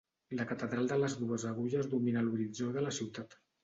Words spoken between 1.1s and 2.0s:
dues agulles